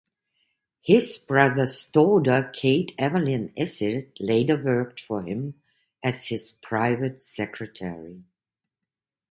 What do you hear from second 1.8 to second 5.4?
daughter, Kate Evelyn Isitt, later worked for